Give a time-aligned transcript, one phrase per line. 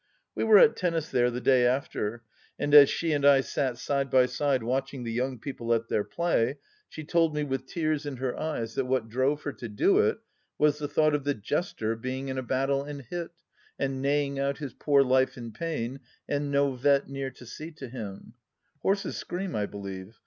[0.33, 2.23] We were at tennis there the day after,
[2.57, 6.03] and as she and I sat side by side watching the young people at their
[6.03, 6.57] play,
[6.89, 10.17] she told me, with tears in her eyes, that what drove her to do it,
[10.57, 13.29] was the thought of "The Jester" being in a battle and hit,
[13.77, 17.87] and neighing out his poor life in pain, and no vet near to see to
[17.87, 18.33] him.
[18.81, 20.17] (Horses scream, I believe.)